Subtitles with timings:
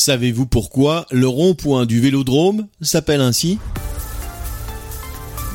[0.00, 3.58] Savez-vous pourquoi le rond-point du vélodrome s'appelle ainsi?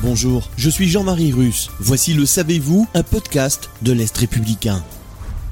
[0.04, 1.68] Bonjour, je suis Jean-Marie Russe.
[1.80, 4.84] Voici le Savez-vous, un podcast de l'Est républicain.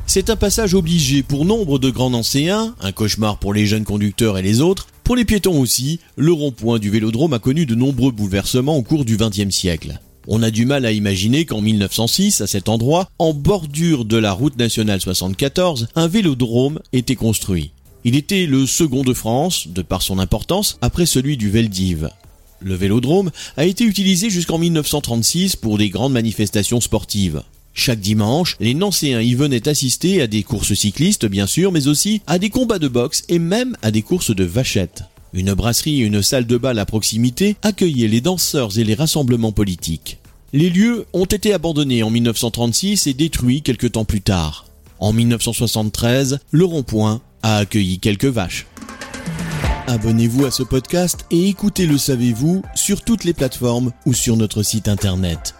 [0.06, 4.38] C'est un passage obligé pour nombre de grands anciens, un cauchemar pour les jeunes conducteurs
[4.38, 4.86] et les autres.
[5.02, 9.04] Pour les piétons aussi, le rond-point du vélodrome a connu de nombreux bouleversements au cours
[9.04, 9.98] du XXe siècle.
[10.28, 14.30] On a du mal à imaginer qu'en 1906, à cet endroit, en bordure de la
[14.30, 17.72] route nationale 74, un vélodrome était construit.
[18.06, 22.10] Il était le second de France, de par son importance, après celui du Veldiv.
[22.60, 27.42] Le vélodrome a été utilisé jusqu'en 1936 pour des grandes manifestations sportives.
[27.72, 32.20] Chaque dimanche, les Nancéens y venaient assister à des courses cyclistes, bien sûr, mais aussi
[32.26, 35.04] à des combats de boxe et même à des courses de vachettes.
[35.32, 39.50] Une brasserie et une salle de bal à proximité accueillaient les danseurs et les rassemblements
[39.50, 40.18] politiques.
[40.52, 44.66] Les lieux ont été abandonnés en 1936 et détruits quelque temps plus tard.
[45.04, 48.66] En 1973, le rond-point a accueilli quelques vaches.
[49.86, 54.62] Abonnez-vous à ce podcast et écoutez Le Savez-vous sur toutes les plateformes ou sur notre
[54.62, 55.54] site internet.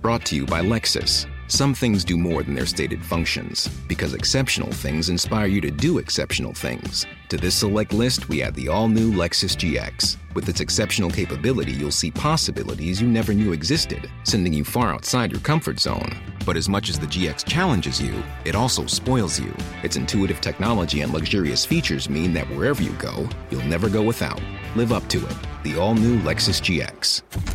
[0.00, 1.28] Brought to you by Lexus.
[1.46, 5.98] Some things do more than their stated functions, because exceptional things inspire you to do
[5.98, 7.06] exceptional things.
[7.28, 10.16] To this select list, we add the all new Lexus GX.
[10.34, 15.30] With its exceptional capability, you'll see possibilities you never knew existed, sending you far outside
[15.30, 16.16] your comfort zone.
[16.46, 19.54] But as much as the GX challenges you, it also spoils you.
[19.82, 24.40] Its intuitive technology and luxurious features mean that wherever you go, you'll never go without.
[24.74, 25.36] Live up to it.
[25.64, 27.51] The all new Lexus GX.